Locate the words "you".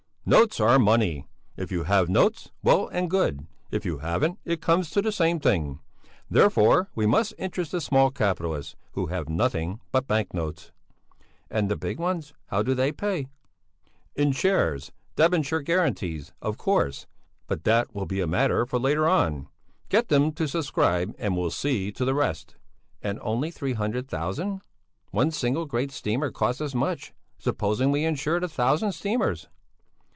1.73-1.83, 3.85-3.97